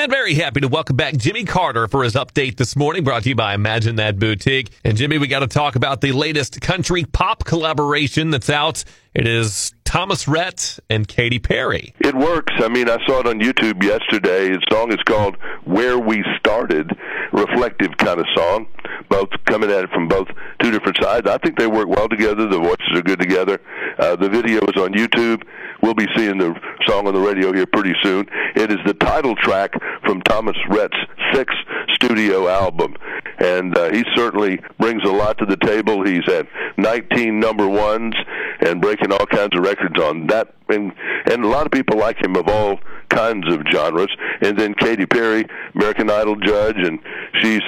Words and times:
And 0.00 0.10
very 0.10 0.32
happy 0.32 0.62
to 0.62 0.68
welcome 0.68 0.96
back 0.96 1.14
Jimmy 1.18 1.44
Carter 1.44 1.86
for 1.86 2.02
his 2.02 2.14
update 2.14 2.56
this 2.56 2.74
morning, 2.74 3.04
brought 3.04 3.24
to 3.24 3.28
you 3.28 3.34
by 3.34 3.52
Imagine 3.52 3.96
That 3.96 4.18
Boutique. 4.18 4.70
And 4.82 4.96
Jimmy, 4.96 5.18
we 5.18 5.26
got 5.26 5.40
to 5.40 5.46
talk 5.46 5.76
about 5.76 6.00
the 6.00 6.12
latest 6.12 6.58
country 6.62 7.04
pop 7.04 7.44
collaboration 7.44 8.30
that's 8.30 8.48
out. 8.48 8.82
It 9.12 9.28
is 9.28 9.74
Thomas 9.84 10.26
Rhett 10.26 10.78
and 10.88 11.06
Katy 11.06 11.38
Perry. 11.38 11.92
It 12.00 12.14
works. 12.14 12.50
I 12.60 12.68
mean, 12.68 12.88
I 12.88 12.96
saw 13.06 13.20
it 13.20 13.26
on 13.26 13.40
YouTube 13.40 13.82
yesterday. 13.82 14.48
The 14.48 14.62
song 14.72 14.90
is 14.90 15.02
called 15.04 15.36
Where 15.64 15.98
We 15.98 16.24
Started, 16.38 16.90
reflective 17.32 17.94
kind 17.98 18.20
of 18.20 18.26
song, 18.34 18.68
both 19.10 19.28
coming 19.44 19.70
at 19.70 19.84
it 19.84 19.90
from 19.90 20.08
both 20.08 20.28
two 20.62 20.70
different 20.70 20.96
sides. 21.02 21.28
I 21.28 21.36
think 21.36 21.58
they 21.58 21.66
work 21.66 21.88
well 21.88 22.08
together. 22.08 22.46
The 22.46 22.58
voices 22.58 22.88
are 22.94 23.02
good 23.02 23.20
together. 23.20 23.60
Uh, 23.98 24.16
the 24.16 24.30
video 24.30 24.60
is 24.60 24.80
on 24.80 24.94
YouTube. 24.94 25.42
We'll 25.82 25.94
be 25.94 26.06
seeing 26.16 26.38
the 26.38 26.54
song 26.86 27.06
on 27.06 27.14
the 27.14 27.20
radio 27.20 27.52
here 27.52 27.66
pretty 27.66 27.94
soon. 28.02 28.26
It 28.54 28.70
is 28.70 28.78
the 28.86 28.94
title 28.94 29.34
track 29.36 29.72
from 30.04 30.20
Thomas 30.22 30.56
Rhett's 30.68 30.96
sixth 31.32 31.56
studio 31.92 32.48
album. 32.48 32.96
And 33.38 33.76
uh, 33.76 33.90
he 33.90 34.04
certainly 34.14 34.60
brings 34.78 35.02
a 35.04 35.12
lot 35.12 35.38
to 35.38 35.46
the 35.46 35.56
table. 35.56 36.04
He's 36.04 36.24
had 36.26 36.46
19 36.76 37.40
number 37.40 37.66
ones 37.66 38.14
and 38.60 38.80
breaking 38.80 39.12
all 39.12 39.26
kinds 39.26 39.56
of 39.56 39.64
records 39.64 39.98
on 40.00 40.26
that. 40.26 40.54
And, 40.68 40.92
and 41.30 41.44
a 41.44 41.48
lot 41.48 41.64
of 41.64 41.72
people 41.72 41.98
like 41.98 42.22
him 42.22 42.36
of 42.36 42.48
all 42.48 42.78
kinds 43.08 43.52
of 43.52 43.62
genres. 43.72 44.14
And 44.42 44.58
then 44.58 44.74
Katy 44.74 45.06
Perry, 45.06 45.46
American 45.74 46.10
Idol 46.10 46.36
judge, 46.36 46.76
and 46.76 46.98
she's 47.40 47.62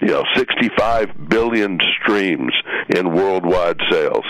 you 0.00 0.08
know 0.08 0.24
65 0.36 1.28
billion 1.28 1.78
streams 2.00 2.52
in 2.88 3.14
worldwide 3.14 3.80
sales. 3.90 4.24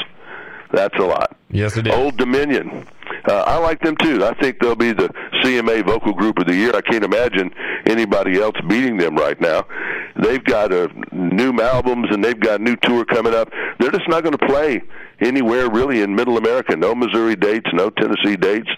That's 0.73 0.97
a 0.97 1.03
lot. 1.05 1.37
Yes, 1.51 1.77
it 1.77 1.87
is. 1.87 1.95
Old 1.95 2.17
Dominion. 2.17 2.87
Uh, 3.27 3.43
I 3.47 3.59
like 3.59 3.81
them 3.81 3.97
too. 3.97 4.25
I 4.25 4.35
think 4.41 4.59
they'll 4.61 4.77
be 4.77 4.93
the 4.93 5.09
CMA 5.43 5.87
Vocal 5.87 6.13
Group 6.13 6.39
of 6.39 6.47
the 6.47 6.55
Year. 6.55 6.73
I 6.75 6.83
can't 6.83 7.05
imagine 7.05 7.51
anybody 7.87 8.41
else 8.41 8.57
beating 8.69 8.99
them 8.99 9.17
right 9.17 9.41
now. 9.41 9.67
They've 10.23 10.45
got 10.45 10.73
uh, 10.73 10.89
new 11.13 11.59
albums 11.61 12.09
and 12.11 12.23
they've 12.23 12.39
got 12.39 12.61
a 12.61 12.63
new 12.63 12.77
tour 12.83 13.05
coming 13.05 13.35
up. 13.35 13.49
They're 13.79 13.91
just 13.91 14.09
not 14.09 14.23
going 14.23 14.37
to 14.37 14.47
play 14.47 14.83
anywhere 15.21 15.71
really 15.71 16.03
in 16.03 16.15
Middle 16.15 16.37
America. 16.37 16.77
No 16.77 16.95
Missouri 16.95 17.37
dates, 17.37 17.69
no 17.73 17.91
Tennessee 17.91 18.37
dates, 18.37 18.69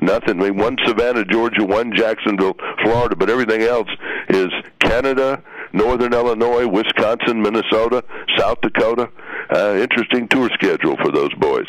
nothing. 0.00 0.40
I 0.40 0.50
mean, 0.50 0.56
one 0.58 0.76
Savannah, 0.86 1.24
Georgia, 1.24 1.64
one 1.64 1.92
Jacksonville, 1.96 2.54
Florida, 2.82 3.16
but 3.16 3.30
everything 3.30 3.62
else 3.62 3.88
is 4.28 4.48
Canada, 4.80 5.42
Northern 5.74 6.14
Illinois, 6.14 6.66
Wisconsin, 6.66 7.42
Minnesota, 7.42 8.02
South 8.38 8.60
Dakota. 8.62 9.10
Uh, 9.50 9.76
interesting 9.76 10.28
tour 10.28 10.48
schedule 10.54 10.96
for 11.02 11.10
those 11.10 11.34
boys. 11.34 11.66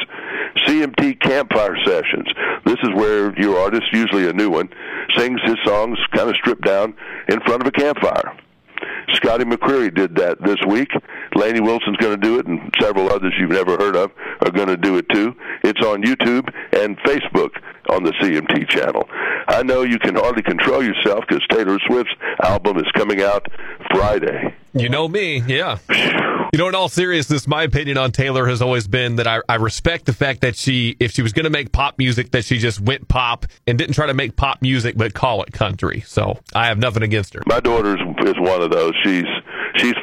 CMT 0.65 1.19
Campfire 1.21 1.75
Sessions. 1.83 2.27
This 2.65 2.77
is 2.83 2.89
where 2.93 3.37
your 3.39 3.59
artist, 3.59 3.83
usually 3.91 4.29
a 4.29 4.33
new 4.33 4.49
one, 4.49 4.69
sings 5.17 5.41
his 5.43 5.57
songs 5.65 5.97
kind 6.13 6.29
of 6.29 6.35
stripped 6.35 6.63
down 6.63 6.93
in 7.27 7.41
front 7.41 7.61
of 7.61 7.67
a 7.67 7.71
campfire. 7.71 8.37
Scotty 9.13 9.43
McCreery 9.43 9.93
did 9.93 10.15
that 10.15 10.41
this 10.41 10.57
week. 10.67 10.89
Lainey 11.35 11.59
Wilson's 11.59 11.97
going 11.97 12.19
to 12.19 12.21
do 12.21 12.39
it, 12.39 12.47
and 12.47 12.73
several 12.79 13.11
others 13.11 13.33
you've 13.39 13.51
never 13.51 13.77
heard 13.77 13.95
of 13.95 14.11
are 14.41 14.51
going 14.51 14.67
to 14.67 14.77
do 14.77 14.97
it 14.97 15.07
too. 15.09 15.35
It's 15.63 15.81
on 15.81 16.01
YouTube 16.01 16.49
and 16.71 16.97
Facebook 16.99 17.51
on 17.89 18.03
the 18.03 18.11
CMT 18.13 18.67
channel. 18.69 19.07
I 19.47 19.61
know 19.63 19.83
you 19.83 19.99
can 19.99 20.15
hardly 20.15 20.41
control 20.41 20.83
yourself 20.83 21.25
because 21.27 21.45
Taylor 21.49 21.77
Swift's 21.87 22.13
album 22.43 22.77
is 22.77 22.89
coming 22.93 23.21
out 23.21 23.45
Friday. 23.91 24.55
You 24.73 24.89
know 24.89 25.07
me, 25.07 25.41
yeah. 25.47 25.77
You 25.89 26.59
know, 26.59 26.67
in 26.69 26.75
all 26.75 26.89
seriousness, 26.89 27.47
my 27.47 27.63
opinion 27.63 27.97
on 27.97 28.11
Taylor 28.11 28.47
has 28.47 28.61
always 28.61 28.87
been 28.87 29.17
that 29.17 29.27
I, 29.27 29.41
I 29.47 29.55
respect 29.55 30.05
the 30.05 30.13
fact 30.13 30.41
that 30.41 30.55
she, 30.55 30.95
if 30.99 31.11
she 31.11 31.21
was 31.21 31.33
going 31.33 31.43
to 31.43 31.49
make 31.49 31.71
pop 31.71 31.97
music, 31.97 32.31
that 32.31 32.45
she 32.45 32.57
just 32.57 32.79
went 32.79 33.07
pop 33.07 33.45
and 33.67 33.77
didn't 33.77 33.93
try 33.93 34.07
to 34.07 34.13
make 34.13 34.35
pop 34.35 34.61
music 34.61 34.95
but 34.97 35.13
call 35.13 35.43
it 35.43 35.51
country. 35.51 36.01
So 36.01 36.39
I 36.53 36.67
have 36.67 36.77
nothing 36.77 37.03
against 37.03 37.33
her. 37.33 37.41
My 37.45 37.59
daughter 37.59 37.97
is 37.97 38.35
one 38.39 38.61
of 38.61 38.71
those. 38.71 38.93
She's 39.03 39.25
she's 39.77 39.95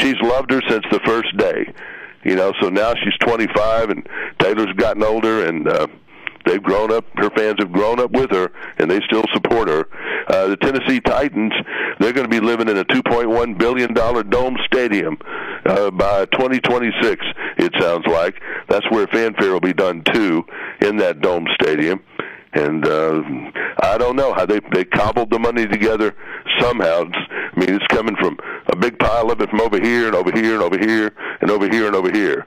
she's 0.00 0.20
loved 0.22 0.50
her 0.50 0.60
since 0.68 0.84
the 0.90 1.00
first 1.04 1.36
day. 1.36 1.72
You 2.24 2.36
know, 2.36 2.52
so 2.60 2.68
now 2.68 2.94
she's 2.94 3.16
25 3.20 3.90
and 3.90 4.08
Taylor's 4.38 4.72
gotten 4.76 5.02
older 5.02 5.46
and. 5.46 5.68
uh 5.68 5.86
they've 6.46 6.62
grown 6.62 6.90
up. 6.90 7.04
Her 7.16 7.28
fans 7.36 7.56
have 7.58 7.70
grown 7.70 8.00
up 8.00 8.12
with 8.12 8.30
her, 8.30 8.50
and 8.78 8.90
they 8.90 8.98
still 9.04 9.24
support 9.34 9.68
her. 9.68 9.86
Uh, 10.26 10.48
the 10.48 10.56
Tennessee 10.56 10.98
Titans, 11.00 11.52
they're 11.98 12.14
going 12.14 12.28
to 12.28 12.30
be 12.30 12.40
living 12.40 12.66
in 12.68 12.78
a 12.78 12.84
2.1 12.86 13.58
billion 13.58 13.92
dollar 13.92 14.22
dome 14.22 14.56
stadium 14.64 15.18
uh, 15.66 15.90
by 15.90 16.24
2026. 16.32 17.24
It 17.58 17.72
sounds 17.78 18.06
like 18.06 18.40
that's 18.68 18.90
where 18.90 19.06
Fan 19.08 19.34
Fair 19.34 19.52
will 19.52 19.60
be 19.60 19.74
done 19.74 20.02
too 20.14 20.44
in 20.80 20.96
that 20.96 21.20
dome 21.20 21.46
stadium. 21.60 22.00
And 22.52 22.86
uh, 22.86 23.22
I 23.82 23.98
don't 23.98 24.16
know 24.16 24.32
how 24.32 24.44
they 24.46 24.60
they 24.72 24.84
cobbled 24.84 25.30
the 25.30 25.38
money 25.38 25.66
together 25.68 26.16
somehow. 26.58 27.04
I 27.60 27.66
mean, 27.66 27.74
it's 27.74 27.86
coming 27.88 28.16
from 28.16 28.38
a 28.68 28.76
big 28.76 28.98
pile 28.98 29.30
of 29.30 29.40
it 29.42 29.50
from 29.50 29.60
over 29.60 29.78
here 29.78 30.06
and 30.06 30.14
over 30.14 30.30
here 30.32 30.54
and 30.54 30.62
over 30.62 30.78
here 30.78 31.12
and 31.42 31.50
over 31.50 31.68
here 31.68 31.86
and 31.86 31.94
over 31.94 32.10
here. 32.10 32.46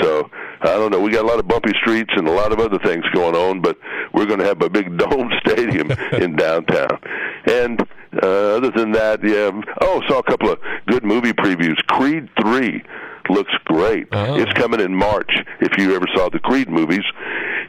So 0.00 0.30
I 0.62 0.76
don't 0.78 0.90
know. 0.90 1.00
We 1.00 1.10
got 1.10 1.24
a 1.24 1.28
lot 1.28 1.38
of 1.38 1.46
bumpy 1.46 1.72
streets 1.82 2.12
and 2.16 2.26
a 2.26 2.32
lot 2.32 2.50
of 2.50 2.60
other 2.60 2.78
things 2.78 3.04
going 3.12 3.34
on, 3.34 3.60
but 3.60 3.76
we're 4.14 4.24
going 4.24 4.38
to 4.38 4.46
have 4.46 4.62
a 4.62 4.70
big 4.70 4.96
dome 4.98 5.30
stadium 5.44 5.90
in 6.12 6.36
downtown. 6.36 6.98
And 7.44 7.82
uh, 8.22 8.56
other 8.56 8.70
than 8.70 8.92
that, 8.92 9.22
yeah. 9.22 9.50
Oh, 9.82 10.02
saw 10.08 10.20
a 10.20 10.22
couple 10.22 10.50
of 10.50 10.58
good 10.86 11.04
movie 11.04 11.34
previews. 11.34 11.76
Creed 11.88 12.30
three 12.40 12.82
looks 13.28 13.52
great. 13.64 14.08
Oh. 14.12 14.38
It's 14.38 14.52
coming 14.54 14.80
in 14.80 14.94
March. 14.94 15.30
If 15.60 15.76
you 15.76 15.94
ever 15.94 16.06
saw 16.14 16.30
the 16.30 16.38
Creed 16.38 16.70
movies, 16.70 17.04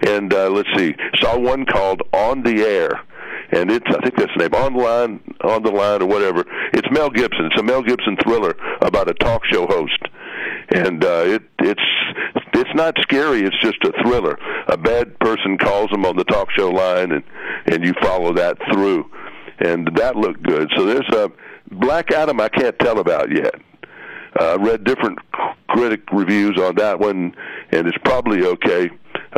and 0.02 0.34
uh, 0.34 0.50
let's 0.50 0.70
see, 0.78 0.96
saw 1.20 1.38
one 1.38 1.66
called 1.66 2.04
On 2.14 2.44
the 2.44 2.62
Air 2.62 3.02
and 3.56 3.72
it's 3.72 3.86
I 3.88 4.02
think 4.02 4.18
that's 4.18 4.32
the 4.36 4.44
name 4.44 4.54
on 4.54 4.74
the 4.74 4.84
line 4.84 5.36
on 5.44 5.64
the 5.64 5.72
line 5.72 6.02
or 6.02 6.08
whatever. 6.08 6.44
It's 6.74 6.88
Mel 6.92 7.10
Gibson. 7.10 7.46
It's 7.46 7.60
a 7.60 7.64
Mel 7.64 7.82
Gibson 7.82 8.18
thriller 8.24 8.56
about 8.82 9.10
a 9.10 9.14
talk 9.14 9.44
show 9.46 9.66
host, 9.66 10.00
and 10.70 11.04
uh, 11.04 11.24
it 11.26 11.44
it's 11.60 11.82
it's 12.54 12.76
not 12.76 12.96
scary. 13.02 13.44
It's 13.44 13.60
just 13.62 13.84
a 13.84 13.94
thriller. 14.04 14.38
A 14.68 14.78
bad 14.78 15.18
person 15.20 15.58
calls 15.58 15.92
him 15.92 16.06
on 16.06 16.18
the 16.18 16.26
talk 16.26 16.50
show 16.52 16.70
line, 16.70 17.12
and 17.14 17.24
and 17.68 17.86
you 17.86 17.94
follow 18.02 18.34
that 18.34 18.58
through, 18.72 19.10
and 19.60 19.90
that 19.96 20.18
looked 20.18 20.44
good. 20.44 20.70
So 20.76 20.86
there's 20.86 21.10
a 21.14 21.32
Black 21.72 22.12
Adam 22.12 22.42
I 22.42 22.50
can't 22.50 22.78
tell 22.80 23.00
about 23.00 23.32
yet. 23.32 23.56
Uh, 24.38 24.58
read 24.60 24.84
different 24.84 25.18
critic 25.70 26.02
reviews 26.12 26.60
on 26.60 26.76
that 26.76 27.00
one, 27.00 27.34
and 27.72 27.88
it's 27.88 27.98
probably 28.04 28.46
okay. 28.46 28.90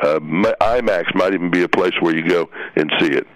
Uh, 0.02 0.20
IMAX 0.20 1.14
might 1.14 1.36
even 1.36 1.52
be 1.52 1.62
a 1.62 1.70
place 1.70 1.94
where 2.00 2.16
you 2.16 2.28
go 2.28 2.50
and 2.76 2.92
see 3.00 3.10
it. 3.10 3.28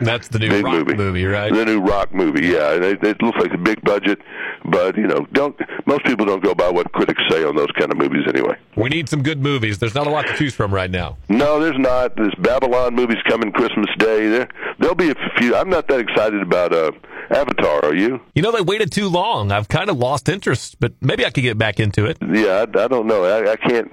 That's 0.00 0.28
the 0.28 0.38
new 0.38 0.48
Big 0.50 0.64
rock 0.64 0.74
movie. 0.74 0.94
movie, 0.94 1.24
right? 1.26 1.52
The 1.52 1.64
new 1.64 1.80
rock 1.80 2.12
movie, 2.14 2.46
yeah. 2.48 2.72
And 2.74 2.84
It, 2.84 3.02
it 3.04 3.20
looks 3.22 3.38
like 3.38 3.52
a 3.52 3.58
big 3.58 3.82
budget, 3.82 4.18
but 4.64 4.96
you 4.96 5.06
know, 5.06 5.26
don't 5.32 5.58
most 5.86 6.04
people 6.04 6.24
don't 6.26 6.42
go 6.42 6.54
by 6.54 6.68
what 6.70 6.90
critics 6.92 7.22
say 7.30 7.44
on 7.44 7.56
those 7.56 7.70
kind 7.78 7.90
of 7.92 7.98
movies 7.98 8.24
anyway. 8.28 8.56
We 8.76 8.88
need 8.88 9.08
some 9.08 9.22
good 9.22 9.40
movies. 9.42 9.78
There's 9.78 9.94
not 9.94 10.06
a 10.06 10.10
lot 10.10 10.26
to 10.26 10.36
choose 10.36 10.54
from 10.54 10.72
right 10.72 10.90
now. 10.90 11.16
No, 11.28 11.60
there's 11.60 11.78
not. 11.78 12.16
There's 12.16 12.34
Babylon 12.38 12.94
movies 12.94 13.18
coming 13.28 13.52
Christmas 13.52 13.88
Day. 13.98 14.28
There, 14.28 14.48
there'll 14.78 14.94
be 14.94 15.10
a 15.10 15.14
few. 15.38 15.54
I'm 15.54 15.68
not 15.68 15.88
that 15.88 16.00
excited 16.00 16.40
about 16.42 16.72
uh, 16.72 16.92
Avatar. 17.30 17.84
Are 17.84 17.94
you? 17.94 18.20
You 18.34 18.42
know, 18.42 18.52
they 18.52 18.62
waited 18.62 18.90
too 18.92 19.08
long. 19.08 19.52
I've 19.52 19.68
kind 19.68 19.90
of 19.90 19.96
lost 19.98 20.28
interest, 20.28 20.76
but 20.80 20.92
maybe 21.00 21.24
I 21.26 21.30
could 21.30 21.42
get 21.42 21.58
back 21.58 21.78
into 21.80 22.06
it. 22.06 22.18
Yeah, 22.20 22.64
I, 22.74 22.84
I 22.84 22.88
don't 22.88 23.06
know. 23.06 23.24
I, 23.24 23.52
I 23.52 23.56
can't. 23.56 23.90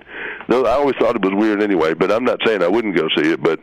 No, 0.49 0.63
I 0.65 0.71
always 0.71 0.95
thought 0.97 1.15
it 1.15 1.21
was 1.21 1.33
weird 1.35 1.61
anyway. 1.61 1.93
But 1.93 2.11
I'm 2.11 2.23
not 2.23 2.39
saying 2.45 2.63
I 2.63 2.67
wouldn't 2.67 2.95
go 2.95 3.07
see 3.17 3.31
it. 3.31 3.43
But 3.43 3.59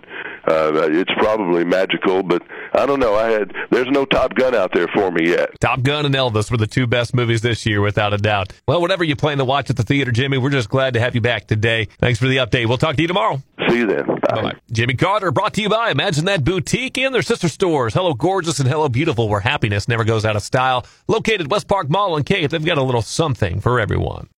uh, 0.46 0.88
it's 0.90 1.12
probably 1.18 1.64
magical. 1.64 2.22
But 2.22 2.42
I 2.74 2.86
don't 2.86 3.00
know. 3.00 3.14
I 3.14 3.30
had. 3.30 3.52
There's 3.70 3.90
no 3.90 4.04
Top 4.04 4.34
Gun 4.34 4.54
out 4.54 4.72
there 4.72 4.88
for 4.94 5.10
me 5.10 5.30
yet. 5.30 5.50
Top 5.60 5.82
Gun 5.82 6.06
and 6.06 6.14
Elvis 6.14 6.50
were 6.50 6.56
the 6.56 6.66
two 6.66 6.86
best 6.86 7.14
movies 7.14 7.42
this 7.42 7.66
year, 7.66 7.80
without 7.80 8.12
a 8.12 8.18
doubt. 8.18 8.52
Well, 8.66 8.80
whatever 8.80 9.04
you 9.04 9.16
plan 9.16 9.38
to 9.38 9.44
watch 9.44 9.70
at 9.70 9.76
the 9.76 9.82
theater, 9.82 10.12
Jimmy, 10.12 10.38
we're 10.38 10.50
just 10.50 10.68
glad 10.68 10.94
to 10.94 11.00
have 11.00 11.14
you 11.14 11.20
back 11.20 11.46
today. 11.46 11.86
Thanks 11.98 12.18
for 12.18 12.26
the 12.26 12.38
update. 12.38 12.66
We'll 12.66 12.78
talk 12.78 12.96
to 12.96 13.02
you 13.02 13.08
tomorrow. 13.08 13.42
See 13.68 13.78
you 13.78 13.86
then. 13.86 14.06
Bye. 14.06 14.14
Bye-bye. 14.34 14.54
Jimmy 14.70 14.94
Carter 14.94 15.30
brought 15.30 15.54
to 15.54 15.62
you 15.62 15.68
by 15.68 15.90
Imagine 15.90 16.24
That 16.26 16.44
Boutique 16.44 16.98
and 16.98 17.14
their 17.14 17.22
sister 17.22 17.48
stores. 17.48 17.94
Hello 17.94 18.14
Gorgeous 18.14 18.58
and 18.58 18.68
Hello 18.68 18.88
Beautiful, 18.88 19.28
where 19.28 19.40
happiness 19.40 19.88
never 19.88 20.04
goes 20.04 20.24
out 20.24 20.36
of 20.36 20.42
style. 20.42 20.84
Located 21.08 21.50
West 21.50 21.68
Park 21.68 21.88
Mall 21.88 22.16
in 22.16 22.24
Cape, 22.24 22.50
they've 22.50 22.64
got 22.64 22.78
a 22.78 22.82
little 22.82 23.02
something 23.02 23.60
for 23.60 23.80
everyone. 23.80 24.28